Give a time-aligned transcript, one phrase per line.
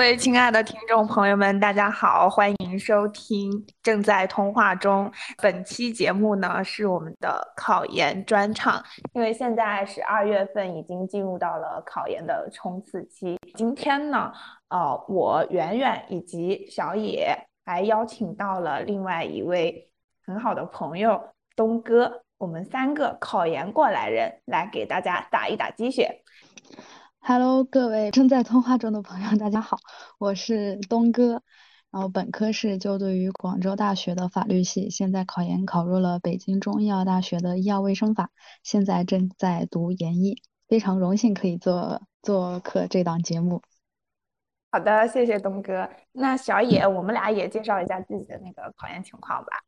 [0.00, 5.12] 各位亲爱的听众朋友们，大家好，欢迎收听正在通话中。
[5.42, 8.82] 本期节目呢是我们的考研专场，
[9.12, 13.38] 因为现在十二月份已经进入到了考研的冲刺期。
[13.54, 14.32] 今天呢，
[14.70, 17.36] 呃，我远远以及小野
[17.66, 19.90] 还邀请到了另外一位
[20.24, 21.22] 很好的朋友
[21.54, 26.22] 东哥，我们三个考研过来人来给大家打一打鸡血。
[27.22, 29.78] Hello，各位正在通话中的朋友，大家好，
[30.18, 31.42] 我是东哥，
[31.90, 38.30] 然后本科是就读于广州大学的法律系，现在考研考入了北京中医药大学的医药卫生法，
[38.62, 43.62] 现在正在读研一，非常荣幸可以做做客这档节目。
[44.72, 45.88] 好的，谢谢东哥。
[46.12, 49.62] 那小野，我们俩也介绍一下自己的那个考研情况吧。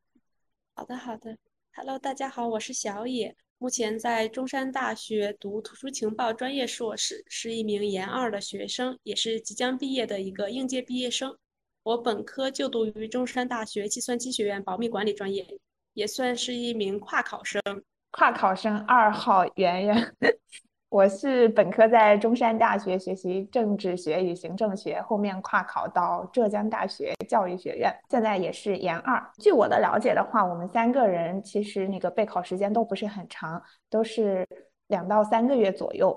[0.75, 1.37] 好的，好的。
[1.75, 3.35] Hello，大家好，我是小野。
[3.57, 11.35] 目前在中山大学读图书情报专业硕士，是一名研二的学生，也是即将毕业的一个应届毕业生。
[11.83, 15.47] 我本科就读于中山大学计算机学院保密管理专业，
[15.95, 17.61] 也算是一名跨考生。
[18.11, 20.15] 跨考生二号圆圆。
[20.93, 29.19] 我是本科在中山大学学习政治学与行政学，后面跨考到浙江大学教育学院，现在也是研二。
[29.39, 34.47] 据我的了解的话，我们三个人其实那个备考时间都不是很长，都是
[34.89, 36.15] 两到三个月左右。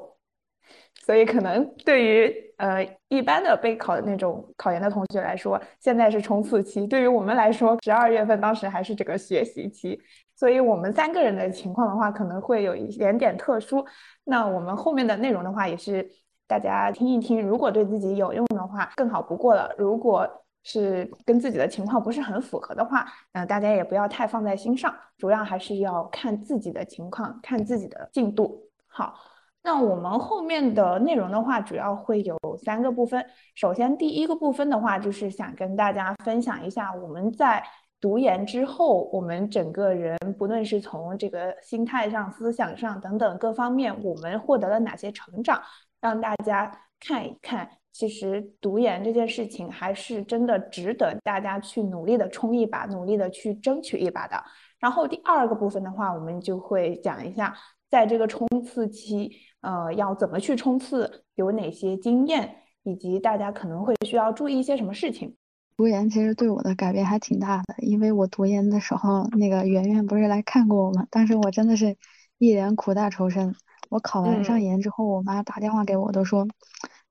[1.06, 9.98] 所以可能对于呃一般的备考的那种考研的同学来说，现在是冲刺期；对于我们来说，十二月份当时还是这个学习期。
[10.36, 13.86] 所以我们三个人的情况的话，可能会有一点点特殊。
[14.26, 16.06] 那我们后面的内容的话，也是
[16.46, 19.74] 大家听一听，如果对自己有用的话，更好不过了。
[19.78, 20.30] 如果
[20.64, 28.60] 是跟自己的情况不是很符合的话，那大家也不要太放在心上，主要还是要看自己的情况，看自己的进度。
[28.88, 29.16] 好，
[29.64, 33.26] 那我们后面的内容的话，主要会有三个部分。
[33.54, 37.64] 首先，第一个部分的话，就是想跟大家分享一下我们在。
[38.02, 45.62] 读研之后，我们整个人不论是从这个心态上、思想上等等各方面，我们获得了哪些成长，
[46.02, 47.70] 让大家看一看。
[47.92, 54.36] 其实读研这件事情还是真的值得大家去努力的冲一把，努力的去争取一把的。
[54.80, 57.56] 然后第二个部分的话，我们就会讲一下，
[57.90, 65.34] 在这个冲刺期，呃，要怎么去冲刺，有哪些经验，以及大家可能会需要注意一些什么事情。
[65.78, 71.06] 读研其实对我的改变还挺大的，因为我读研的时候，那个圆圆不是来看过我吗？
[71.12, 71.98] 当时我真的是
[72.38, 73.56] 一脸苦大仇深。
[73.90, 76.48] 我考完上研之后，我妈打电话给我，都说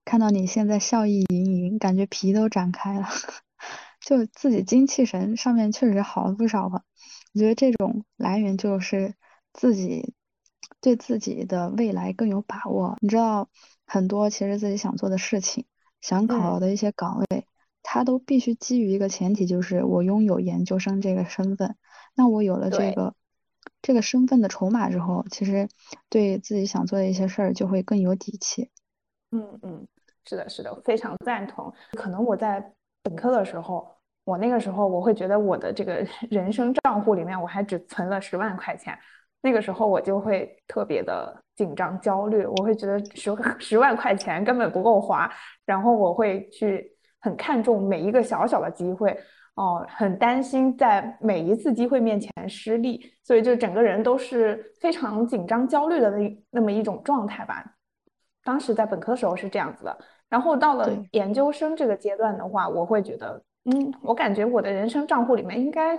[0.05, 3.07] 看到你现在笑意盈盈，感觉皮都展开了，
[4.01, 6.83] 就自己精气神上面确实好了不少吧。
[7.35, 9.15] 我觉得这种来源就是
[9.53, 10.15] 自己
[10.81, 12.97] 对自己的未来更有把握。
[13.03, 13.51] 你知道，
[13.87, 15.67] 很多其实自己想做的事情，
[16.01, 17.47] 想考的一些岗位。
[17.95, 21.77] 他都必须基于一个前提，就是我拥有研究生这个身份。
[22.17, 23.15] 那我有了这个
[23.83, 25.69] 这个身份的筹码之后，其实
[26.09, 28.69] 对自己想做的一些事儿就会更有底气。
[29.31, 29.87] 嗯嗯，
[30.25, 31.73] 是的，是的，非常赞同。
[31.93, 32.73] 可能我在
[33.05, 33.89] 本科的时候，
[34.25, 38.99] 我那个时候我会觉得我的这个 人生账户里面我还只存了十万块钱，
[39.41, 43.31] 那个时候我就会特别的紧张焦虑，我会觉得十
[43.61, 45.31] 十万块钱根本不够花，
[45.65, 46.93] 然后我会去。
[47.25, 49.19] 很看重每一个小小的机会
[49.55, 57.65] 哦，很担心在每一次机会面前失利，所以就整个人都是非常紧张、焦虑的那那么一种状态吧。
[58.45, 59.99] 当时在本科的时候是这样子的，
[60.29, 65.97] 然后到了研究生这个阶段的话，我会觉得，嗯，我感觉我的人生账户里面应该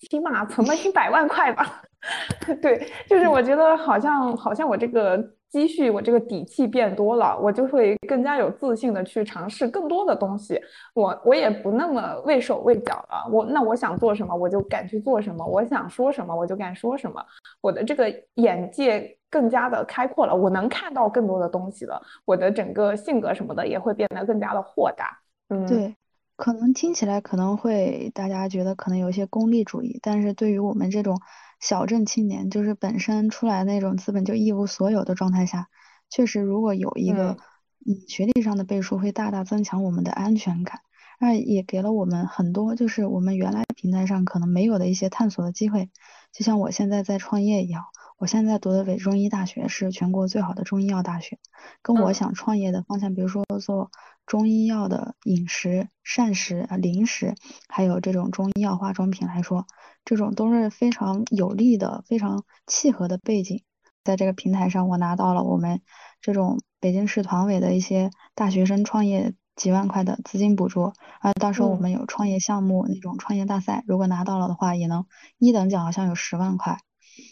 [0.00, 1.82] 起码存了一百万块吧。
[2.60, 5.33] 对，就是我觉得好像好像我这个。
[5.54, 10.60] 积蓄，我这个底气变多了，我就会更加有自信的去尝试更多的东西。
[10.94, 13.30] 我我也不那么畏手畏脚了。
[13.30, 17.24] 我那我想做什么，我就敢去做什么；我想说什么，我就敢说什么。
[17.60, 22.02] 我的这个眼界更加的开阔了，我能看到更多的东西了。
[22.24, 25.16] 我的整个性格什么的也会变得更加的豁达。
[25.50, 25.94] 嗯，对，
[26.34, 31.16] 可能听起来可能会大家觉得可能有些功利主义，但是对于我们这种。
[31.64, 35.68] 小镇青年就是本身出来那种资本就一无所有的状态下，
[36.10, 37.38] 确实如果有一个
[37.86, 38.04] 嗯。
[38.06, 40.80] 学历上的背书，会大大增强我们的安全感，
[41.24, 45.88] 那也给了我们很多就是我们原来平台上可能没有的一些探索的机会。
[46.32, 47.84] 就像我现在在创业一样，
[48.18, 51.38] 我现在读的北中医大学是全国最好的中医药大学，
[51.80, 53.90] 跟我想创业的方向，比如说做
[54.26, 57.34] 中医药的饮食、膳食啊、零食，
[57.68, 59.66] 还有这种中医药化妆品来说。
[60.04, 63.62] 这种都是非常有利的、非常契合的背景，
[64.04, 65.80] 在这个平台上，我拿到了我们
[66.20, 75.06] 这种北京市团委的一些大学生创业几万块的资金补助，啊，到时候我嗯们有创业项目那种创业大赛，如果拿到了的话，也能
[75.38, 76.78] 一等奖好像有十万块，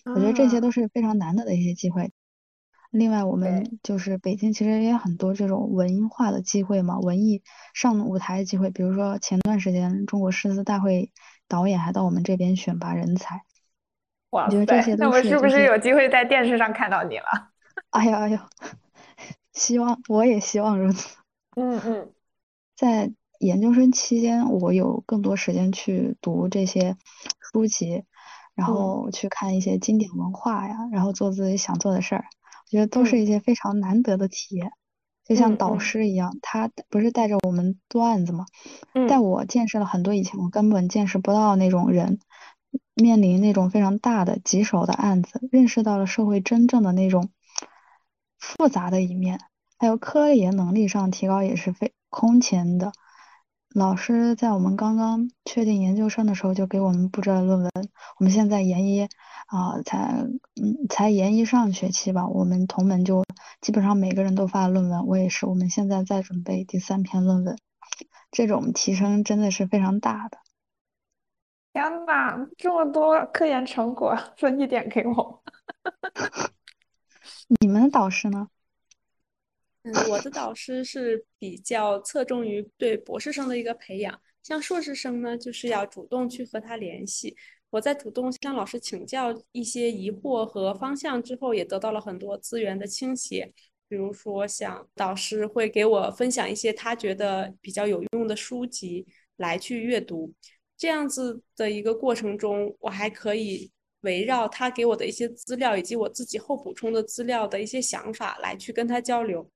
[0.05, 2.13] 我觉得这些啊都是非常难得的一些机会。
[2.91, 7.43] 另外，我们就是北京其实也有很多这种文化的机会嘛，文艺
[7.73, 11.11] 上舞台的机会，比如说前段时间中国诗词大会
[11.49, 13.41] 导演还到我们这边选拔人才，
[14.31, 17.51] 哇我觉得这塞，些都那我是不是有机会在电视上看到你了？
[17.91, 18.49] 哎呀哎呀，
[19.55, 21.17] 希望我也希望如此。
[21.56, 22.12] 嗯嗯。
[22.78, 26.96] 在研究生期间，我有更多时间去读这些
[27.40, 28.04] 书籍，
[28.54, 28.75] 然嗯。
[28.75, 32.25] 后去看一些经典文化呀，然后做自己想做的事儿，
[32.66, 33.22] 我觉得都是嗯。
[33.22, 34.70] 一些非常难得的体验。
[35.25, 38.46] 就像导师一样，他不是带着我们做案子吗？
[38.94, 39.06] 嗯。
[39.06, 42.19] 带我见识了很多以前我根本见识不到那种人，
[42.94, 47.31] 面临那种非常大的棘手的案子，认识到了社会真正的那种
[48.38, 49.38] 复杂的一面，
[49.82, 52.93] 还有科研能力上提高也是非空前的。
[53.75, 57.73] 老师在我们刚刚确定研究生的时候就给我们布置了论文，
[58.20, 59.08] 我们现在研一
[59.46, 60.25] 啊、才
[60.55, 63.25] 嗯才研一上学期吧，我们同门就
[63.61, 67.58] 基本上每个人都发了论文，我也是，我们现在在准备第三篇论文，
[68.31, 70.38] 这种提升真的是非常大的。
[71.73, 75.43] 天呐，这么多科研成果，分一点给我。
[77.58, 78.46] 你们的导师呢？
[79.82, 87.37] 嗯，我的导师是比较侧重于对博士生的一个培养，像硕士生呢，就是要主动去和他联系。
[87.70, 93.52] 我在主动向老师请教一些疑惑和方向之后，也得到了很多资源的倾斜。
[93.88, 99.06] 比如说，像导师会给我分享一些他觉得比较有用的书籍
[99.37, 100.32] 来去阅读，
[100.78, 103.70] 这样子的一个过程中，我还可以
[104.00, 109.50] 围绕他给我的一些资料以及我自己后补充的资料的一些想法来去跟他交流。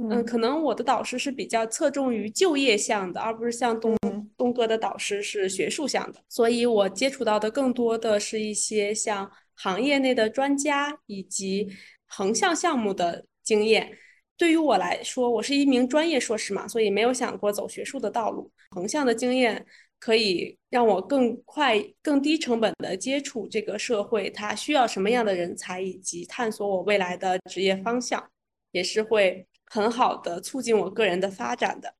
[0.00, 11.68] 嗯，嗯可能我的导师是比较侧重于就业向的，而不是像东嗯东哥的导师是学术向的，所以我接触到的更多的是一些像行业内的专家以及
[12.06, 13.96] 横向项目的经验。
[14.36, 18.50] 对于我来说，我是一名专业硕士嘛，所以没有想过走学术的道路。
[18.70, 19.66] 横向的经验
[19.98, 28.30] 可以让我更快、更低成本的接触这个社会，它需要什么样的人才，以及探索我未来的职业方向，
[28.72, 31.94] 也是会很好的促进我个人的发展的。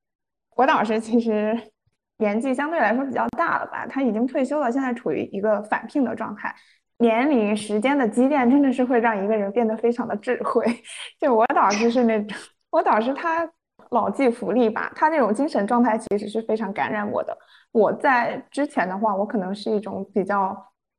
[0.57, 1.57] 我导师其实
[2.19, 6.53] 年纪相对来说比较大了吧，他已经退休了，现在处于一个返聘的状态。
[6.97, 10.63] 年龄、时间的积淀真的是会让一个人变得非常的智慧。
[11.19, 12.37] 就我导师是那种，
[12.69, 13.49] 我导师他
[13.89, 17.35] 老骥伏枥吧，他那种精神状态其实是非常感染我的。
[17.71, 20.55] 我在之前的话，我可能是一种比较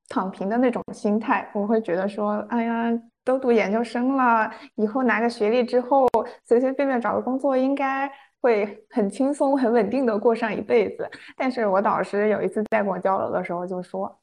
[0.09, 2.91] 躺平的那种心态，我会觉得说，哎呀，
[3.25, 6.07] 都读研究生了，以后拿个学历之后，
[6.45, 8.11] 随随便便找个工作，应该
[8.41, 11.09] 会很轻松、很稳定的过上一辈子。
[11.37, 14.19] 但是我导师有一次在跟我交流的时候就说。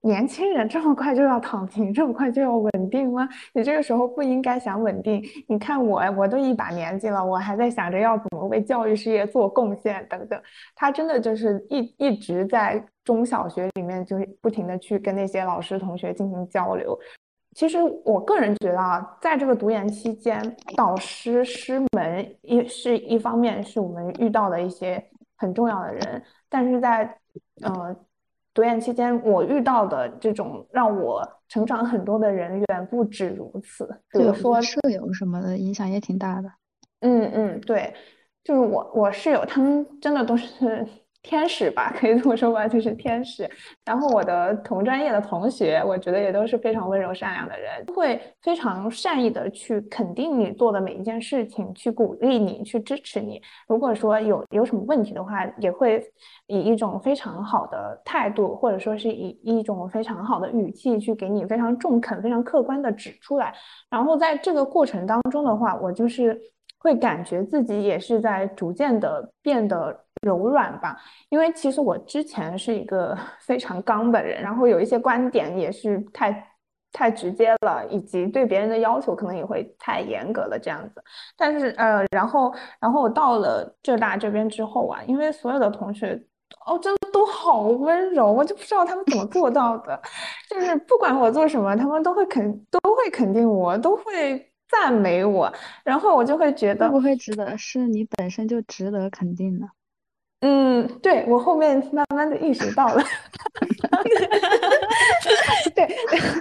[0.00, 3.26] 年轻人这么快就要躺平，这么快就要稳定吗？
[3.54, 5.24] 你这个时候不应该想稳定。
[5.48, 10.38] 你看我，我都一把年纪了，我还在想着要怎么为教育事业做贡献等等。
[10.74, 16.94] 他真的就是一一直在中小学里面，就是不停的去跟那些老师同学进行交流。
[17.54, 25.02] 其实我个人觉得啊，在这个读研期间，导师师门一是一方面是我们遇到的一些
[25.36, 27.18] 很重要的人，但是在
[27.62, 27.96] 呃。
[28.56, 33.84] 读研期间，我遇到的这种让我成长很多的人远不止如此。
[34.12, 36.48] 比如说舍友什么的，影响也挺大的。
[37.00, 37.92] 嗯嗯，对，
[38.44, 40.86] 就是我我室友，他们真的都是
[41.24, 43.48] 天使吧，可以这么说吧，就是天使。
[43.82, 53.40] 然后我的同专业的同学，我觉得也都是非常温柔善良的人，会非常善意的去肯定你做的每一件事情，去鼓励你，去支持你。
[53.66, 56.04] 如果说有有什么问题的话，也会
[56.46, 63.54] 以一种非常好的态度，或者说是以一种非常好的语气去给你非常中肯、非常客观的指出来。
[63.88, 66.38] 然后在这个过程当中的话，我就是
[66.78, 70.96] 会感觉自己也是在逐渐的变得柔软吧。
[71.28, 76.50] 因为其实我之前是一个 非常刚的人，然后有一些观点也是太
[76.92, 81.02] 太直接了，以及对别人的要求可能也会太严格了这样子。
[81.36, 86.20] 但是呃，然后然后我到了浙大这边之后啊，因为所有的同学。
[86.66, 90.00] 哦，真的都好温柔，我就不知道他们怎么做到的。
[90.48, 95.52] 就是不管我做什么，他们都会肯都会肯定我，都会赞美我，
[95.84, 97.58] 然后我就会觉得会不会值得？
[97.58, 99.66] 是你本身就值得肯定的。
[100.46, 103.02] 嗯，对，我后面慢慢的意识到了，
[105.74, 105.88] 对，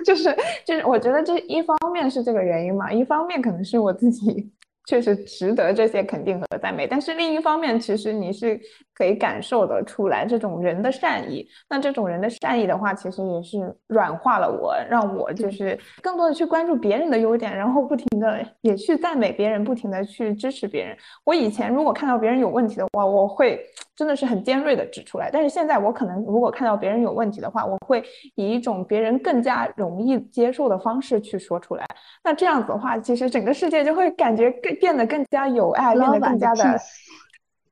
[0.04, 4.52] 就 是就是，我觉得这一方面是这个原因嘛，一方面可能是我自己
[4.86, 8.60] 确实值得这些肯定和赞美，但是另一方面，其实你是
[8.94, 11.48] 可以感受得出来这种人的善意。
[11.70, 20.98] 那这种人的善意的话，其实也是软化了我，让我就是更多的去关注别人的优点，然后不停的也去赞美别人，不停的去支持别人。
[21.24, 28.04] 我以前如果看到别人有问题的话，我会真的是很尖锐的指出来，但是现在我可能如果看到别人有问题的话，我会
[28.36, 31.86] 以一种别人更加容易接受的方式去说出来。
[32.24, 34.74] 那这样子的话，其实整个世界就会感觉更。
[34.84, 36.78] 变得更加有爱，变得更加的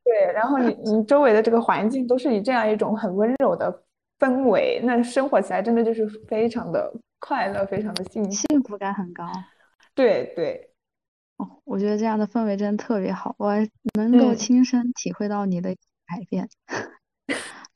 [0.05, 3.83] 对，然后你你周围的这个环境都是以这样一种很温柔的
[4.17, 9.25] 氛围，那生活起来真的就是非常的快乐，非常的幸福，幸福感很高。
[9.93, 10.69] 对对，
[11.35, 13.51] 哦，我觉得这样的氛围真的特别好，我
[13.95, 15.75] 能够亲身体会到你的
[16.11, 16.49] 改变。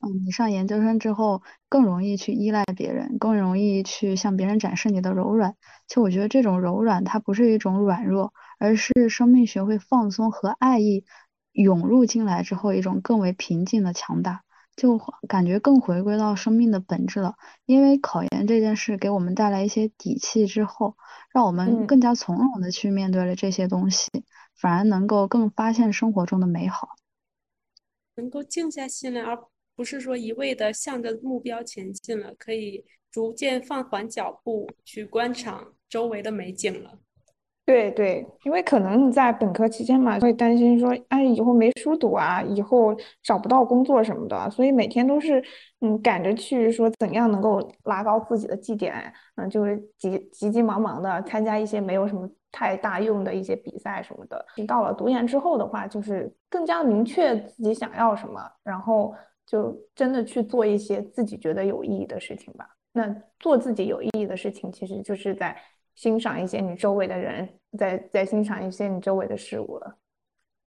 [0.00, 5.54] 嗯，你上研究生之后更容易去依赖别人，更容易去向别人展示你的柔软。
[5.88, 8.32] 其实我觉得这种柔软，它不是一种软弱。
[8.58, 11.04] 而是生命学会放松和爱意
[11.52, 14.40] 涌入进来之后，一种更为平静的强大，
[14.76, 17.34] 就感觉更回归到生命的本质了。
[17.66, 20.96] 因为考研这件事给我们带来一些底气之后，
[21.30, 24.10] 让我们更加从容的去面对了这些东西，
[24.58, 26.88] 反而能够更发现生活中的美好，
[28.16, 29.38] 能够静下心来，而
[29.74, 36.98] 不是说一味的向着目标前进了，可以逐渐放缓脚步去观赏周围的美景了。
[37.66, 45.42] 对对，因为可能你在本科期间嘛，会担心说，哎，以后没书读啊，以后找不到工作什么的，所以每天都是
[45.80, 54.46] 嗯赶着去说怎样能够拉高自己的绩点，嗯，就是急急急忙忙的参加一些没有什么太大用的一些比赛什么的。
[54.68, 59.12] 到了读研之后的话，就是更加明确自己想要什么，然后
[59.44, 62.68] 就真的去做一些自己觉得有意义的事情吧。
[62.92, 65.56] 那做自己有意义的事情，其实就是在。
[65.96, 69.96] 欣赏一些你周围的人，再再欣赏一些你周围的事物了。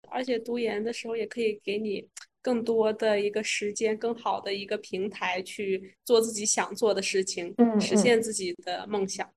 [0.10, 2.06] 而且读研的时候也可以给你
[2.42, 9.30] 更多的一个时间，更好的一个平台去做自己想做的事情，嗯，实现自己的梦想。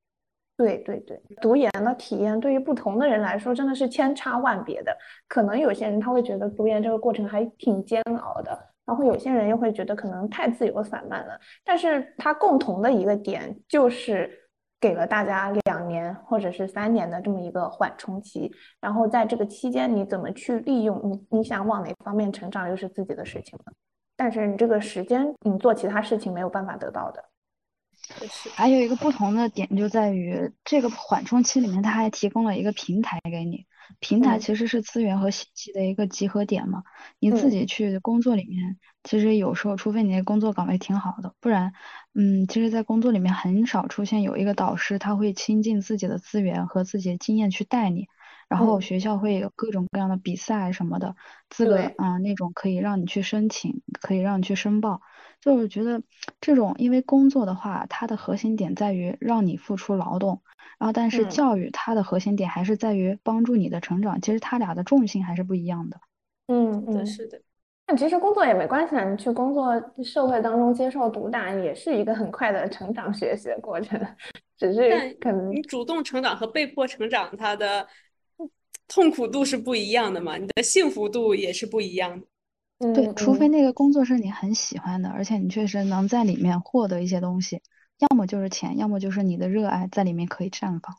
[0.57, 4.97] 对对对，读研的体验对于不同的人来说真的是千差万别的。
[5.29, 11.38] 可能有些人他会觉得读研这个过程还挺煎熬的，然后有些人又会觉得可能太自由散漫了。
[11.62, 14.41] 但是它共同的一个点就是。
[14.85, 23.73] 给了大家两年或者是三年的这么一个缓冲期，然后在这个期间你怎么去利用你你想往哪方面成长又是自己的事情了。
[24.14, 27.25] 但是你这个时间你做其他事情没有办法得到的。
[28.55, 33.64] 还有一个不同的点就在于这个缓冲期里面，它还提供了一个平台给你。
[34.00, 36.83] 平台其实是资源和信息的一个集合点嘛。
[37.19, 41.73] 你自己去工作里面，其实有时候，除非你的工作岗位挺好的，不然，
[42.14, 48.07] 嗯，其实，在工作里面很少出现有一个导师，他会倾尽自己的资源和自己的经验去带你。
[48.47, 51.17] 然后学校会有各种各样的比赛什么的，
[51.49, 55.00] 资格啊那种可以让你去申请，可以让你去申报。
[55.45, 56.01] 就是觉得
[56.41, 60.41] 这种，因为工作的话，它的核心点在于让你付出劳动。
[60.79, 66.01] 然后，但是教育它的核心点还是在于帮助你的成长，其实它俩的重心还是不一样的。
[66.47, 67.39] 嗯嗯，是的。
[67.87, 74.01] 那其实工作也没关系，你去工作社会当中接受毒打，也是一个很快的成长学习的过程。
[74.57, 77.87] 只是可能你主动成长和被迫成长，它的
[78.89, 82.27] 痛苦度是不一样的嘛，你的幸福度也是不一样的。
[82.78, 87.62] 对，除非那个工作是你很喜欢的，而且你确实能在里面获得一些东西。
[87.99, 90.97] 要么就是钱，要么就是你的热爱在里面可以绽放，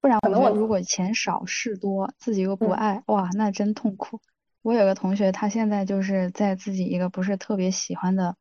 [0.00, 4.20] 不然我觉得如果钱少事多，自己又不爱，哇，那真痛苦。
[4.62, 8.34] 我有个同学，他现在就是在自己一个不是特别喜欢的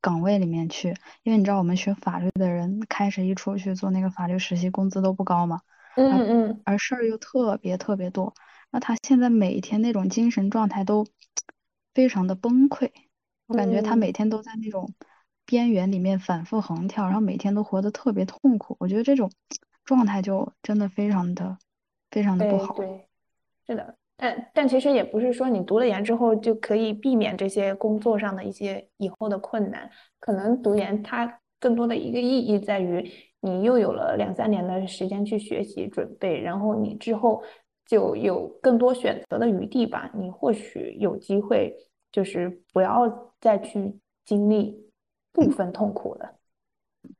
[0.00, 5.60] 岗位里面去，因为你知道我们学法律的人开始一出去做那个法律实习，工资都不高嘛，
[5.96, 8.34] 嗯嗯，而事儿又特别特别多，
[8.70, 11.06] 那他现在每一天那种精神状态都
[11.94, 12.90] 非常的崩溃，
[13.46, 14.92] 我感觉他每天都在那种。
[15.46, 18.74] 边缘里面反复横跳，然后每天都活得特别痛苦。
[18.80, 19.30] 我觉得这种
[19.84, 21.58] 状态就真的非常的、
[22.10, 22.72] 非常的不好。
[22.76, 23.06] 对，
[23.66, 23.94] 是的。
[24.16, 29.90] 但但其实也不是说你读了研之后就可以避免这些工作上的一些以后的困难。
[30.18, 33.06] 可能读研它更多的一个意义在于，
[33.40, 37.42] 你又有了两三年的时间去学习准备，然后你之后
[37.86, 40.10] 就有更多选择的余地吧。
[40.14, 41.74] 你或许有机会
[42.10, 44.82] 就是不要再去经历。
[45.34, 46.36] 部分痛苦了，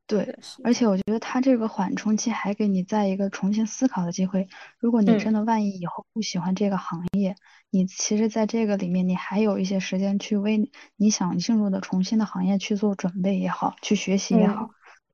[0.07, 4.47] 对，而且我觉得他这个缓冲期还给你在一个重新思考的机会。
[4.79, 7.35] 如果你真的万一以后不喜欢这个行业，
[7.71, 14.69] 你其实在这个里面你还有一些时间去为你想进入的重新的行业去做准备也好，去学习也好。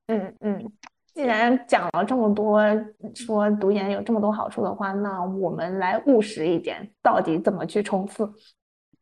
[0.06, 0.72] 嗯嗯，
[1.14, 2.62] 既然讲了这么多，
[3.14, 8.32] 说读研有这么多好处的话，那我们来务实一点，到底怎么去冲刺？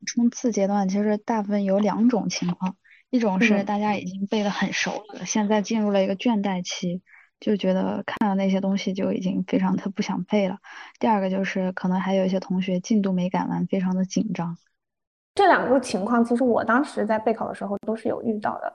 [0.06, 2.76] 冲刺阶段其实大部分有两种情况，
[3.10, 7.02] 一种是大家已经背得很熟了，现在进入了一个倦怠期，
[7.40, 10.58] 就觉得看到那些东西就已经非常的不想背了。
[11.00, 14.58] 第二个就是可能还有一些同学进度没赶完，非常的紧张。
[15.36, 18.74] 这两个情况其实我当时在备考的时候都是有遇到的。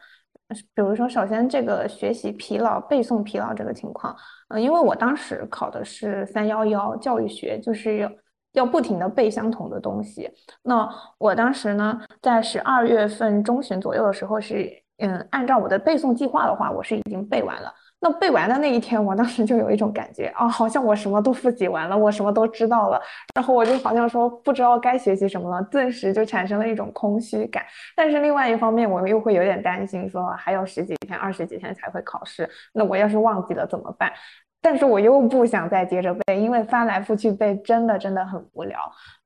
[0.48, 4.14] 比如说，首先这个学习疲劳、背诵疲劳这个情况，
[4.48, 8.10] 嗯，因为我当时考的是三幺幺教育学，就是要
[8.52, 10.30] 要不停的背相同的东西。
[10.62, 17.72] 那我当时呢，在十二月份中旬左右的时候是，嗯，按照我的背诵计划的话，我是已经背完了。
[18.06, 23.00] 那背完的那一天，我当时就有一种感觉啊，好像我什么都复习完了，我什么都知道了，
[23.34, 27.64] 然后我就好像说不知道该学习什么了，顿时就产生了一种空虚感。
[27.96, 34.12] 但是另外一方面，我又会有点担心，说还有十几天、二十几天才会考试，那我要是忘记了怎么办？
[34.60, 38.78] 但是我又不想再接着背，因为翻来覆去背真的真的很无聊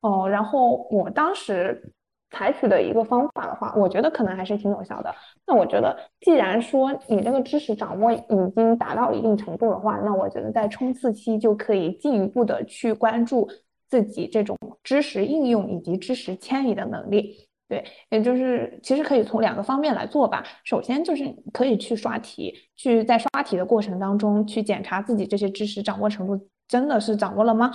[0.02, 0.28] 哦。
[0.28, 1.82] 然后我当时。
[2.30, 5.14] 采取的一个方法的话，我觉得可能还是挺有效的。
[5.47, 8.23] 那我觉得，既然说你这个知识掌握已
[8.54, 13.49] 经达到一定程度的话，那我觉得在冲刺期就可以进一步的去关注
[13.88, 17.49] 自己这种知识应用以及知识迁移的能力。
[17.68, 20.42] 对，也就是其实可以从两个方面来做吧。
[20.64, 27.70] 首先就是可以去刷题，去在刷题的过程当中去检查自己这些知识掌握程度真的是掌握了吗？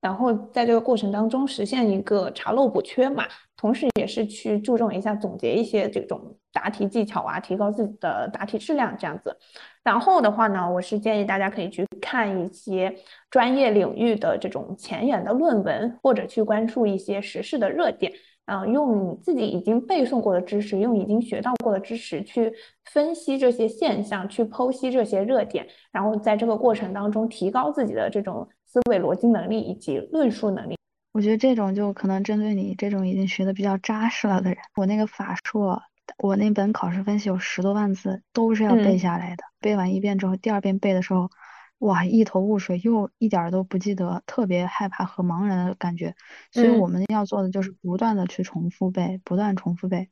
[0.00, 3.24] 然后在这个过程当中实现一个查漏补缺嘛。
[3.58, 9.34] 同时，也是去注重一下总结一些这种答题技巧啊，提高自己的答题质量这样子。
[9.82, 12.94] 然后的话呢，我是建议大家可以去看一些
[13.30, 18.12] 专业领域的这种前沿的论文，或者去关注一些时事的热点。
[18.44, 22.52] 嗯，用你自己已经背诵过的知识，用已经学到过的知识去
[22.84, 30.76] 分析这些现象，去剖析这些热点，然后在这个过程当中提高自己的这种思维逻辑能力以及论述能力。
[31.12, 34.58] 我觉得这种就可能针对你这种已经学的比较扎实了的人。
[34.74, 35.82] 我那个法硕，
[36.18, 39.44] 我那本考试分析有十多万字，都是要背下来的。
[39.60, 41.30] 背完一遍之后，第二遍背的时候，
[41.78, 46.14] 哇，一头雾水，又一点都不记得，特别害怕和茫然的感觉。
[46.52, 50.10] 所以我们要做的就是不断的去重复背，不断重复背。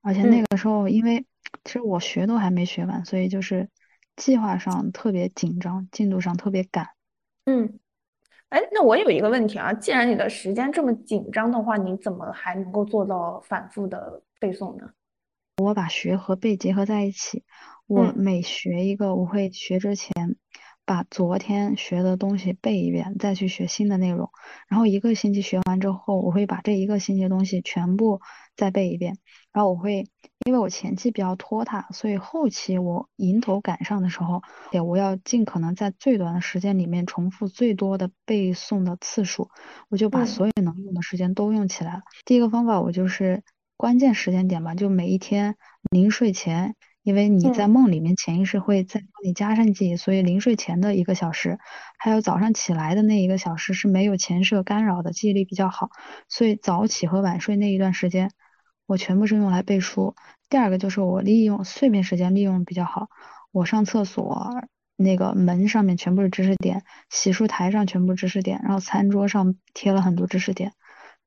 [0.00, 1.26] 而且那个时候，因为
[1.64, 3.68] 其实我学都还没学完，所以就是
[4.16, 6.95] 计划上特别紧张，进度上特别赶。
[7.46, 7.78] 嗯。
[8.50, 14.88] 哎，那我有一个问题啊，既然你的时间这么紧张的话，你怎么还能够做到反复的背诵呢？
[15.56, 17.42] 我把学和背结合在一起，
[17.88, 20.12] 我每学一个，我会学之前
[20.86, 24.30] 把昨天学的东西背一遍，再去学新的内容，
[24.68, 28.22] 然后一个星期学完之后，我会把这一个星期的东西全部
[28.56, 29.18] 再背一遍，
[29.52, 30.08] 然后我会。
[30.44, 39.50] 因为我前期比较拖沓，所以后期我迎头赶上的时候，也我要尽可能在最短的时间里面重复最多的背诵的次数，
[39.88, 42.02] 我就把所有能用的时间都用起来了。
[42.24, 43.42] 第一个方法，我就是
[43.76, 45.56] 关键时间点吧，就每一天
[45.90, 51.60] 临睡前，因为你在梦里面潜意识会在帮你加上记忆，所以临睡前的一个小时，
[52.00, 55.90] 还有早上起来的那一个小时是没有前设干扰的，记忆力比较好，
[56.28, 58.32] 所以早起和晚睡那一段时间，
[58.86, 60.16] 我全部是用来背书。
[60.48, 63.06] 第二个就是我利用碎片时间利用比较好，
[63.52, 64.50] 我上厕所
[64.96, 70.72] 那个门上面全部是知识点，洗漱台上全部知识点，然后餐桌上贴了很多知识点，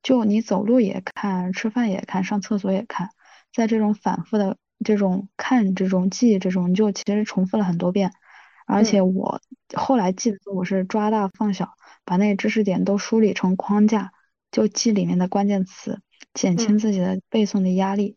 [0.02, 3.08] 就你走路也看，吃饭也看，上厕所也看，
[3.50, 8.12] 在这种反复的这种看这种记这种，就其实重复了很多遍，
[8.66, 9.40] 而且我
[9.74, 14.12] 后来记的我是抓大放小，把那个知识点都梳理成框架，
[14.50, 16.00] 就记里面的关键词，
[16.34, 18.16] 减轻自己的背诵的压力。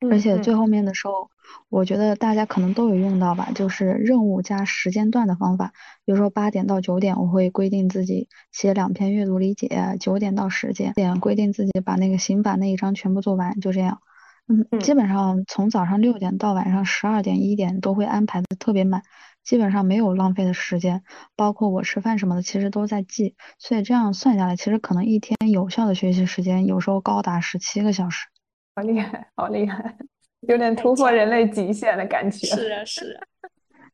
[0.00, 1.28] 而且最后面的时候，
[1.68, 5.72] 我觉得大家可能都有用到吧，就是任务加时间段的方法。
[6.04, 9.66] 比如说八点到九点，我会规定自己写两篇阅读理解；
[9.98, 13.58] 九点到十点，规定自己把那个刑法那一章全部做完。
[13.58, 14.00] 就这样，
[14.48, 19.02] 嗯，基本上从早上六点到晚上十二点一点都会安排的特别满，
[19.44, 21.02] 基本上没有浪费的时间。
[21.36, 23.34] 包括我吃饭什么的，其实都在记。
[23.58, 28.26] 所以这样算下来，其实可能一天有效的学习时间有时候高达十七个小时。
[28.74, 29.96] 好厉害，好厉害，
[30.40, 32.46] 有点突破人类极限的感觉。
[32.46, 33.20] 是啊，是啊。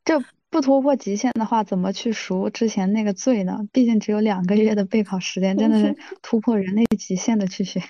[0.05, 3.59] 这不突破极限的话，怎么去赎之前那个罪呢？
[3.73, 7.81] 毕竟只有两个月的备考时间，真的是 突破人类极限的去学。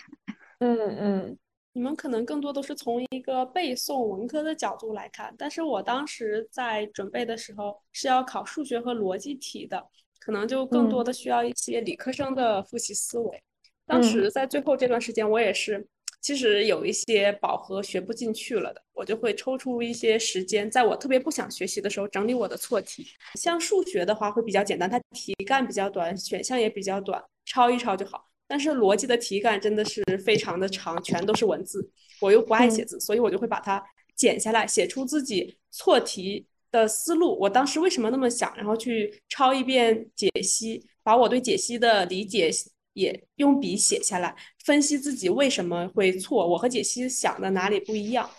[0.61, 1.37] 嗯嗯，
[1.77, 9.85] 你们可能更多都是从一个背诵文科的角度来看，但是我当时在准备的时候是要考数学和逻辑题的，
[10.21, 13.43] 可能就更多的需要一些理科生的复习思维。
[13.87, 15.85] 当时在最后这段时间，我也是。
[16.21, 23.07] 其实有一些饱和学不进去了的，我就会抽出一些时间，在我特别不想学习的时候整理我的错题。
[23.35, 28.27] 像数学的话会比较简单，它题干比较短，选项也比较短，抄一抄就好。
[28.47, 33.83] 但是逻辑的题干真的是非常的长，全都是文字，我又不爱写字，所以我就会把它
[34.15, 37.39] 剪下来，写出自己错题的思路。
[37.41, 42.51] 我当时为什么那么想，然后去抄一遍解析，把我对解析的理解。
[42.95, 44.33] 也用笔写下来，
[44.65, 48.31] 分析自己为什么会错，我和解析想的哪里不一样。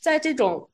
[0.00, 0.70] 在这种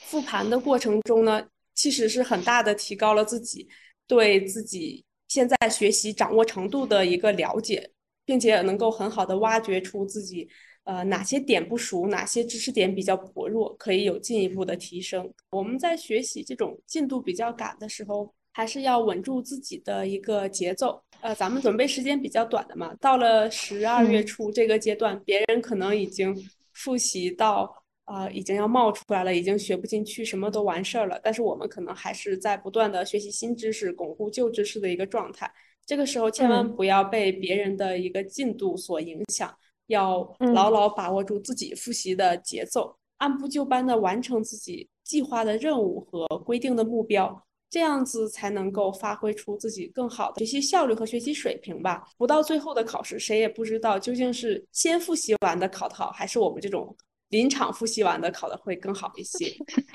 [0.00, 3.68] 复盘的过程中呢，其实是很大的提高了自己
[4.08, 7.88] 对自己现在学习掌握程度的一个了解，
[8.32, 10.48] 并且能够很好的挖掘出自己
[10.84, 15.30] 呃哪些点不熟，哪些知识点比较薄弱，可以有进一步的提升。
[15.50, 20.98] 我们在学习这种进度比较赶的时候，还是要稳住自己的一个节奏。
[21.20, 26.34] 呃，咱们准备时间比较短的嘛，到了十二月初这个阶段，别人可能已经
[26.72, 27.70] 复习到
[28.06, 31.20] 啊，已经要冒出来了，已经学不进去，什么都完事儿了。
[31.22, 35.52] 但是我们可能还是在不断的学习新知识，巩固旧知识的一个状态。
[35.86, 39.52] 这个时候千万不要被别人的一个进度所影响，
[39.88, 40.20] 要
[40.54, 47.44] 牢牢把握住自己复习的节奏，按部就班的完成自己计划的任务和规定的目标。
[47.68, 52.06] 这样子才能够发挥出自己更好的学习效率和学习水平吧。
[52.18, 56.94] 不到最后的考试，谁也不知道究竟是先复习完的考得好，还是我们这种
[57.30, 59.50] 临场复习完的考的会更好一些。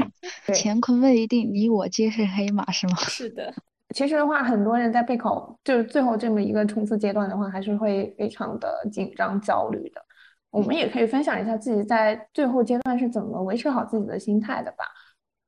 [0.56, 2.96] 乾坤未定，你我皆是黑马，是吗？
[2.98, 3.54] 是的。
[3.96, 10.02] 其实的话，很多人在备考就是最后这么一个冲刺阶段的话，还是会非常的紧张焦虑的。
[10.50, 14.86] 我们也可以分享一下自己在最后阶段是怎么维持好自己的心态的吧。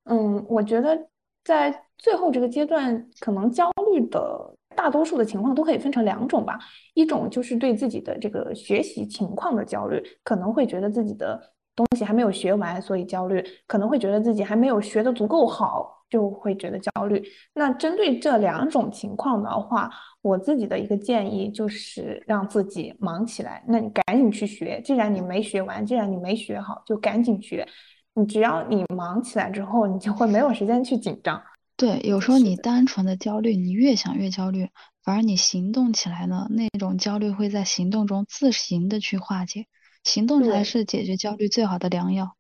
[0.06, 1.08] 嗯，我觉得。
[1.45, 6.60] 在最后这个阶段，可能焦虑的大多数的情况都可以分成两种吧。
[6.93, 11.41] 一种就是对自己的这个学习情况的焦虑，可能会觉得自己的
[11.75, 17.24] 东西还没有学完，所以焦虑；可能会觉得自己还没有学的足够好，就会觉得焦虑。
[17.54, 19.89] 那针对这两种情况的话，
[20.22, 23.63] 我自己的一个建议就是让自己忙起来。
[23.67, 27.67] 那你赶紧去学，既然你没学完，既然你没学好，就赶紧学。
[28.13, 31.41] 你只要你忙起来之后，你就会没有时间去紧张。
[31.78, 34.67] 对，有时候你单纯的焦虑，你越想越焦虑，
[35.04, 39.67] 反而你行动起来呢，那种焦虑会在行动中自行的去化解。
[40.04, 42.36] 行动才是解决焦虑最好的良药。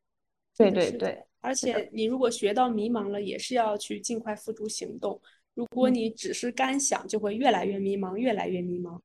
[0.57, 5.19] 对对对，而且你如果学到迷茫了，也是要去尽快付诸行动。
[5.53, 8.99] 如果你只是干想，就会越来越迷茫，越来越迷茫。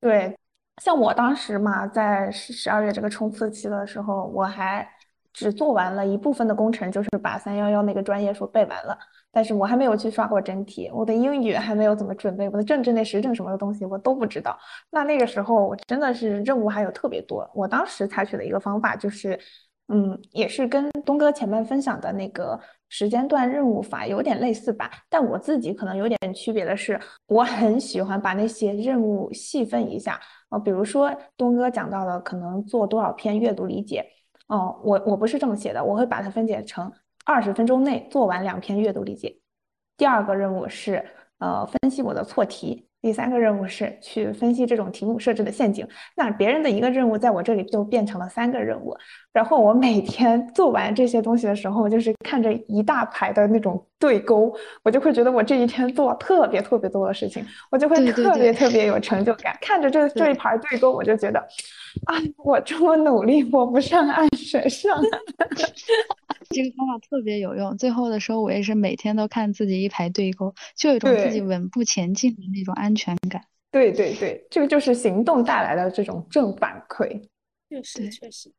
[0.00, 0.36] 对，
[0.82, 4.88] 像我当时嘛，在十十二月这个冲刺期的时候，我还。
[5.32, 8.98] 只做完了一部分的工程，就是把三幺幺那个专业书背完了，
[9.30, 14.58] 但是我还没有去刷过真题，我的英语还没有怎么准备，我的政治那时政什么的东西我都不知道。
[14.90, 17.48] 那那个时候我真的是任务还有特别多。
[17.54, 19.38] 我当时采取的一个方法就是，
[19.92, 34.06] 嗯，也是跟东哥前面分享的那个时间段任务法有点类似吧，但我自己可能有点区别的是，我很喜欢把那些任务细分一下啊，比如说东哥讲到的，可能做多少篇阅读理解。
[34.46, 36.92] 哦，我我不是这么写的，我会把它分解成
[37.24, 39.40] 二十分钟内做完两篇阅读理解。
[39.96, 41.04] 第二个任务是
[41.38, 42.89] 呃分析我的错题。
[43.02, 45.86] 第三个任务是去分析这种题目设置的陷阱。
[46.16, 48.96] 那别人的一个任务在我这里就变成了三个任务。
[49.32, 59.56] 然后我每天 做完这些东西的时候，就是看着一大排的那种对勾，我就会觉得我这一天做了特别特别多的事情，我就会特别特别有成就感。
[59.60, 61.38] 看着这这一排对勾，我就觉得，
[62.04, 65.00] 啊，我这么努力，我不上岸谁上？
[66.50, 67.76] 这个方法特别有用。
[67.78, 73.44] 最后的时候，我也是每天都看自己一排对勾，就有一种自己稳步前进的那种安全感。
[73.70, 77.22] 对对对，这个就是行动带来的这种正反馈。
[77.68, 78.52] 确实，确实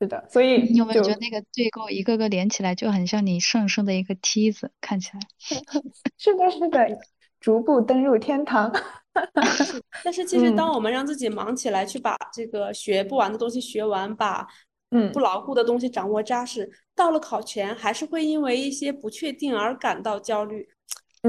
[0.00, 0.26] 是的。
[0.28, 4.72] 所以你有没有觉得那个对勾一个个连起来，就很像你上升的一个梯子？
[4.80, 5.20] 看起来
[6.18, 6.98] 是的，是的，
[7.38, 8.72] 逐步登入天堂。
[10.04, 14.46] 但是其实，当我们让自己忙起来，去把这个学不完的东西学完，把
[14.90, 16.70] 嗯不牢固的东西掌握扎实。
[16.94, 20.68] 到了考前，还是会因为一些不确定而感到焦虑。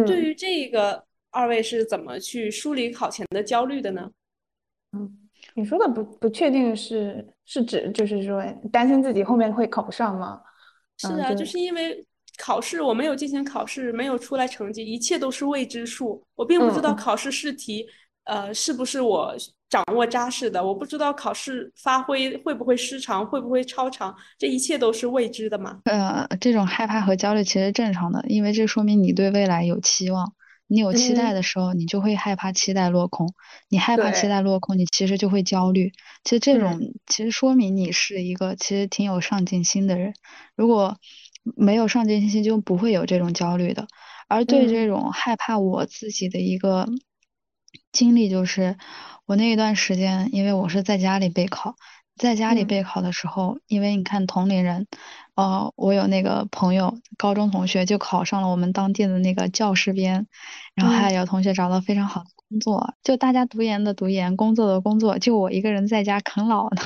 [0.06, 4.12] 对于这个，二位是怎么去梳理考前的焦虑的呢？
[4.94, 10.42] 嗯，你说的不不确定是是指就是说担心自己后面会考不上吗？
[10.98, 12.06] 是啊，就是因为
[12.38, 17.86] 考试我没有进行考试，没有出来成绩，一切都是未知数，我并不知道考试试题，
[18.26, 19.36] 呃，是不是我。
[19.70, 25.80] 掌握扎实的，我不知道考试发挥会不会失常，会不会超常，这一切都是未知的嘛。
[25.86, 30.34] 呃，这种害怕和焦虑其实正常的，因为这说明你对未来有期望。
[30.70, 33.34] 你有期待嗯的时候，你就会害怕期待落空，
[33.70, 35.94] 你害怕期，待落空，你其实就会焦虑。
[36.26, 40.14] 其实这种嗯其实说明你是一个其实挺有上进心的人。
[40.58, 40.98] 如果
[41.56, 43.88] 没有上进心，就不会有这种焦虑的。
[44.28, 46.86] 而对这嗯种害怕，我自己的一个
[47.92, 48.78] 经历就是，
[49.26, 51.76] 我那一段时间，因为我是在家里备考，
[52.16, 54.88] 在家里嗯备考的时候，因为你看同龄人，
[55.36, 60.28] 呃，我有那个朋友，高中同学就考上了我们当地的那个教师编，
[60.76, 66.82] 然后还嗯有同学找到非常好的工作，就大家读研的读研，工作的工作，就我一个人在家啃老呢。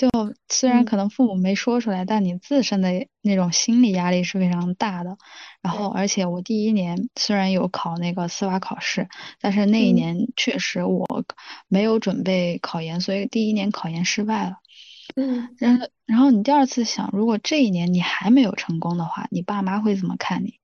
[0.00, 0.08] 就
[0.48, 5.18] 虽然嗯，可能父母没说出来，但你自身的那种心理压力是非常大的。
[5.60, 9.08] 然后，而且我第一年虽然有考那个司法考试，
[9.42, 11.06] 但是那一嗯年确实我
[11.68, 14.56] 没有准备考研，所以第一年考研失败了。
[15.16, 20.54] 嗯然后，然后你第二次想，如果这一年你还没有成功的话，你爸妈会怎么看你？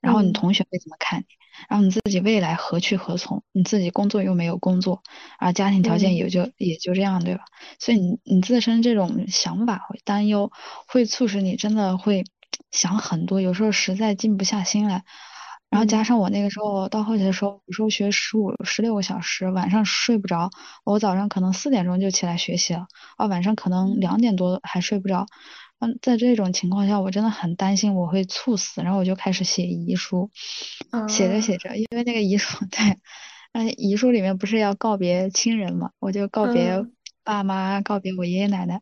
[0.00, 1.26] 然后你嗯同学会怎么看你？
[1.68, 3.42] 然后你自己未来何去何从？
[3.52, 5.02] 你自己工作又没有工作，
[5.38, 7.44] 啊，家庭条件嗯也就也就这样，对吧？
[7.78, 10.50] 所以你你自身这种想法会担忧，
[10.86, 12.24] 会促使你真的会
[12.70, 15.04] 想很多，有时候实在静不下心来。
[15.68, 20.50] 然后加嗯上我那个时候到后期的时候，有时候学十五、十六个小时，晚上睡不着，
[20.84, 25.26] 我早上可能四点钟就起来学习了，啊，晚上可能两点多还睡不着。
[25.80, 30.30] 嗯，在这种情况下，我真的很担心我会猝死，然后我就开始写遗书，
[31.08, 32.98] 写着写啊着，因为那个遗书， 对，
[33.52, 36.92] 嗯，遗书里面不是要告别亲人嘛，我就告别嗯。
[37.24, 38.80] 爸妈，告别我爷爷奶奶，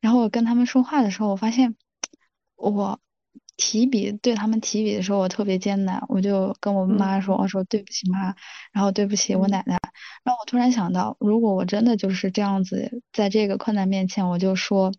[0.00, 1.76] 然后我跟他们说话的时候，我发现
[2.56, 2.98] 我
[3.56, 8.34] 提笔对他们提笔的时候，我特别艰难，我就跟我妈说，嗯我说对不起妈，
[8.72, 9.50] 然后对不起我嗯。
[9.50, 9.78] 奶奶，
[10.24, 14.92] 然后我突然想到，如果我真的就是这样子，在这个困难面前，我就说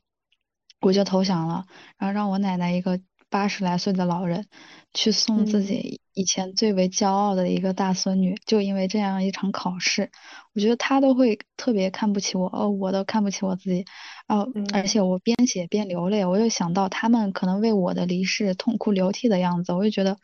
[0.82, 1.66] 我就投降了。
[1.98, 4.48] 然后让我奶奶一个八十来岁的老人
[4.94, 10.10] 去送自嗯己以前最为骄傲的一个大孙女，就因为这样一场考试，
[10.54, 13.86] 我觉得她都会特别看不起我，哦，我都看不起我自己，
[14.28, 20.18] 哦，而嗯且我边写边流泪，我又想到他们可能为我的离世痛哭流涕的样子，我就觉得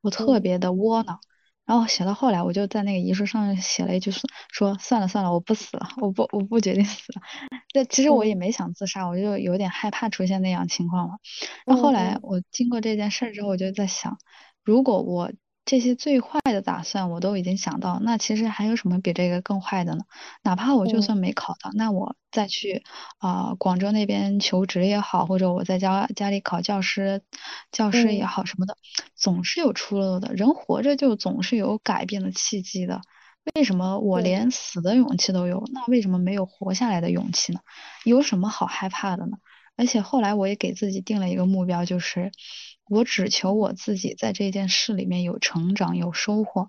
[0.00, 1.20] 我特嗯别的窝囊。
[1.68, 7.20] 然后写到后来，我就在那个遗书上写了一句说说算了算了，我不死了，我不我不决定死了。
[7.68, 11.18] 这其实我也嗯没想自杀，我就有点害怕出现那样情况了。
[11.66, 14.16] 然后后来嗯我经过这件事儿之后，我就在想，
[14.64, 15.30] 如果我
[15.66, 20.04] 这些最坏的打算我都已经想到，那其实还有什么比这个更坏的呢？
[20.42, 22.82] 哪怕我就嗯算没考到，那我再去
[23.18, 27.20] 啊、广州那边求职也好，或者我在家家里考教师，
[27.70, 28.78] 教师也嗯好什么的，
[29.18, 30.32] 总是有出路的。
[30.32, 33.02] 人活着就总是有改变的契机的。
[33.54, 37.60] 为什么我，连死的勇气都有，那为什么没有活下来的勇气呢？
[38.04, 39.38] 有什么好害怕的呢？
[39.76, 42.30] 而且后来我也给自己定了一个目标，就是
[42.90, 46.68] 我只求我自己在这件事里面有成长、有收获，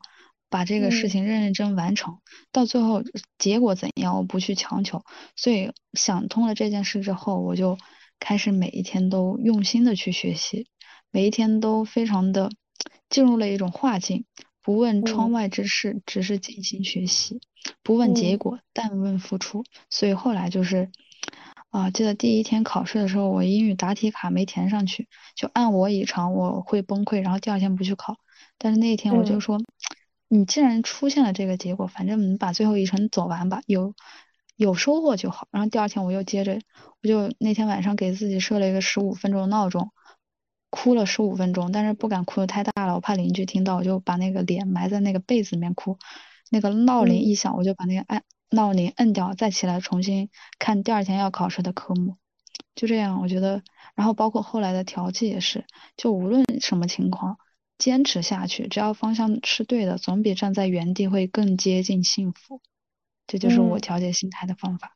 [0.49, 2.19] 把这个事嗯情认认真完成，
[2.51, 3.03] 到最后
[3.37, 5.03] 结果怎样，我不去强求。
[5.35, 7.77] 所以想通了这件事之后，我就
[8.19, 10.67] 开始每一天都用心的去学习，
[11.11, 12.49] 每一天都非常的
[13.09, 14.25] 进入了一种化境，
[14.61, 17.39] 不问窗嗯外之事，只是静心学习，
[17.83, 19.63] 不问结嗯果，但问付出。
[19.89, 20.89] 所以后来就是。
[21.71, 28.17] 啊，记得第一天考试的时候，我英语答题卡没填上去，就按我以常，我会崩溃，然后第二天不去考。
[28.57, 29.59] 但是那一天我就嗯说，
[30.29, 33.93] 你既然出现了这个结果，反正你把最后一程走完吧，有
[34.55, 35.47] 有收获就好。
[35.51, 36.59] 然后第二天我又接着，
[37.03, 39.91] 我就那天晚上给自己设了一个十五分钟的闹钟，
[40.69, 45.97] 哭了十五分钟，但是不敢哭的太大了，我怕邻居听到，我就把那个脸埋在那个被子里面哭。
[46.51, 52.17] 那个闹铃一嗯响，我就把那个按闹铃摁掉，再起来重新看第二天要考试的科目。
[52.75, 53.61] 就这样，我觉得，
[53.95, 55.65] 然后包括后来的调剂也是，
[55.97, 57.37] 就无论什么情况，
[57.77, 62.61] 坚持下去，只要方向是对的，总比站在原地会更接近幸福。
[63.27, 64.95] 这就是我嗯调节心态的方法。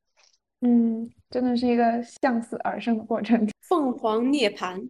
[0.62, 3.48] 嗯，真的是一个向死而生的过程。
[3.68, 4.90] 凤凰涅槃，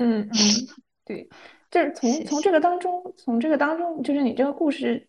[0.00, 0.32] 嗯嗯，
[1.04, 1.28] 对，
[1.70, 2.24] 就是从。
[2.24, 5.06] 从这个当中，从这个当中，就是你这个故事，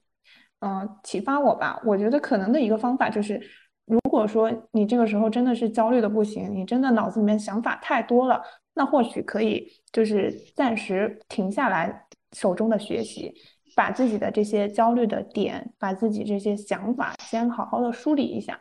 [0.59, 1.81] 嗯、启发我吧。
[1.85, 3.41] 我觉得可能的一个方法就是，
[3.85, 13.33] 如果说你这个时候真的是焦虑的不行，你真的脑子里面想法太多了，那或许可以就是暂时停下来手中的学习，
[13.75, 18.59] 把自己的这些焦虑的点，把自己这些想法先好好的梳理一下。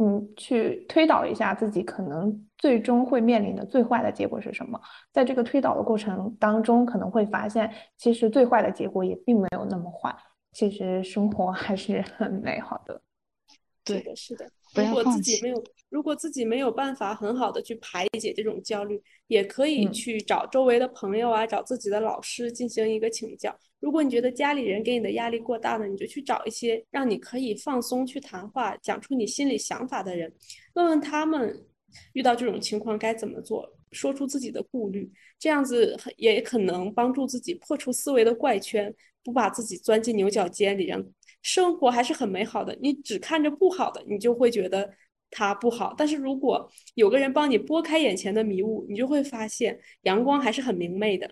[0.00, 4.80] 嗯，去推导一下自己可能最终会面临的最坏的结果是什么。
[5.12, 10.14] 在这个推导的过程当中，可能会发现，其实最坏的结果也并没有那么坏，
[10.52, 13.00] 其实生活还是很美好的。
[13.88, 14.50] 是对，的，是的。
[14.74, 15.04] 如果。
[15.04, 23.58] 自己没有，如果自己没有办法很好的去排解这种焦虑，也可以嗯去找周围的朋友啊，找自己的老师进行一个请教。
[23.80, 30.32] 如果你觉得家里人给你的压力过大呢，你就去找一些让你可以放松去谈话、讲出你心里想法的人，
[30.74, 31.66] 问问他们
[32.12, 41.02] 遇到这种情况该怎么做，说出自己的顾虑，这样子很也可能帮助自己破除思维的怪圈，不把自己钻进牛角尖里，让
[41.42, 42.76] 生活还是很美好的。
[42.80, 44.90] 你只看着不好的，你就会觉得
[45.30, 45.94] 它不好。
[45.96, 51.30] 但是如果有个人帮你拨开眼前的迷雾，你就会发现阳光还是很明媚的。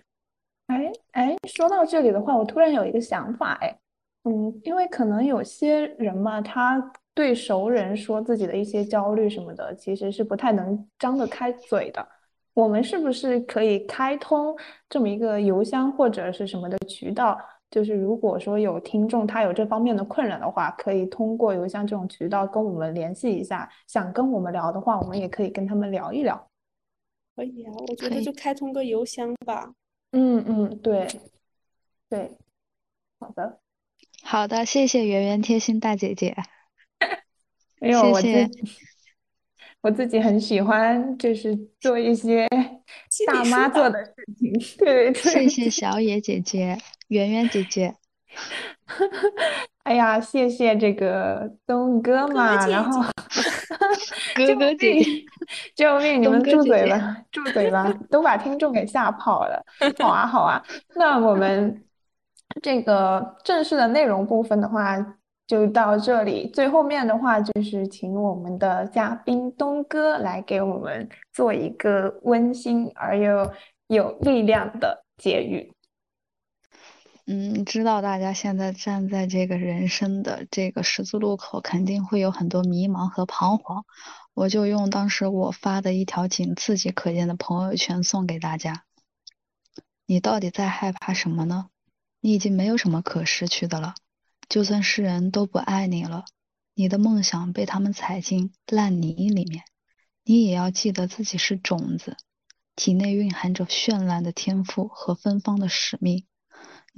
[0.66, 3.78] 哎哎，说到这里的话，我突然有一个想法，哎，
[4.24, 12.06] 嗯，因为可能有些人嘛，他对熟人说自己的一些焦虑什么的，其实是不太能张得开嘴的。
[12.52, 14.56] 我们是不是可以开通
[14.88, 17.38] 这么一个邮箱或者是什么的渠道？
[17.76, 23.68] 就是如果说有听众他有这方面的困扰的话，可以通过邮箱这种渠道跟我们联系一下。
[23.86, 26.48] 想跟我们聊的话，我们也可以跟他们聊一聊。
[27.34, 29.74] 可以啊，我觉得就开通个邮箱吧。
[30.12, 31.06] 嗯嗯，对
[32.08, 32.30] 对，
[33.20, 33.60] 好的。
[34.22, 36.34] 好的，谢谢圆圆贴心大姐姐。
[37.78, 38.28] 没有，我自
[39.82, 42.48] 我自己很喜欢，就是做一些
[43.26, 44.50] 大妈做的事情。
[44.82, 46.78] 对对谢，谢小野姐姐、
[47.08, 47.94] 圆圆姐姐。
[49.84, 53.02] 哎呀，谢谢这个东哥嘛，姐然后
[54.34, 55.24] 哥救哥姐姐，命，
[55.76, 56.22] 救命！
[56.22, 59.64] 你们住嘴吧，住嘴吧，都把听众给吓跑了。
[59.98, 60.60] 好啊，好啊，
[60.96, 61.84] 那我们
[62.60, 64.96] 这个正式的内容部分的话，
[65.46, 66.50] 就到这里。
[66.52, 73.48] 最后面的话，就是请我们的嘉宾东哥来给我们做一个温馨而又
[73.86, 75.72] 有力量的结语。
[77.28, 83.84] 嗯，知道大家现在站在这个人生的这个十字路口，肯定会有很多迷茫和彷徨。
[84.32, 88.84] 我就用当时我发的一条仅自己可见的朋友圈送给大家：
[90.06, 91.68] 你到底在害怕什么呢？
[92.20, 93.94] 你已经没有什么可失去的了。
[94.48, 96.26] 就算世人都不爱你了，
[96.76, 99.64] 你的梦想被他们踩进烂泥里面，
[100.22, 102.16] 你也要记得自己是种子，
[102.76, 106.24] 体内蕴含着绚烂的天赋和芬芳的使命。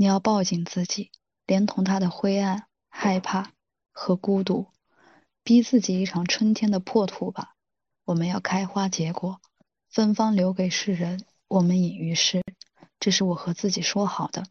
[0.00, 1.10] 你要抱紧自己，
[1.44, 3.50] 连同他的灰暗、害怕
[3.90, 4.68] 和孤独，
[5.42, 7.56] 逼自己一场春天的破土吧。
[8.04, 9.40] 我们要开花结果，
[9.90, 12.44] 芬芳留给世人，我们隐于世。
[13.00, 14.44] 这是我和自己说好的。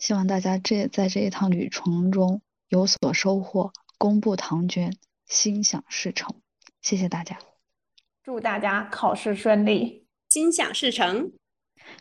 [0.00, 6.40] 希望大家这在这一趟旅程中有所收获，公布唐娟，心想事成。
[6.82, 7.38] 谢谢大家，
[8.24, 10.08] 祝大家考试顺利。
[10.28, 11.30] 心想事成。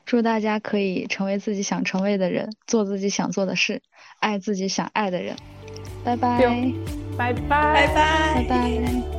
[0.06, 3.82] 祝大家可以成为自己想成为的人，做自己想做的事，
[4.20, 5.36] 爱自己想爱的人。
[6.04, 6.40] 拜拜，
[7.18, 7.94] 拜拜，拜拜
[8.36, 9.15] 拜拜。